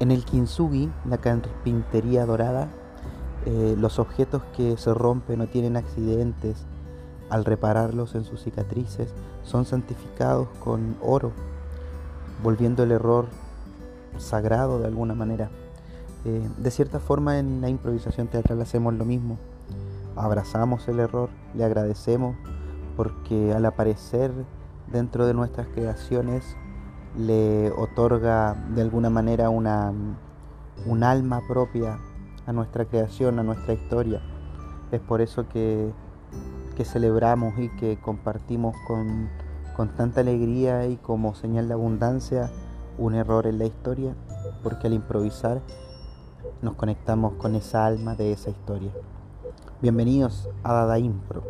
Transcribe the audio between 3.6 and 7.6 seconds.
los objetos que se rompen o tienen accidentes, al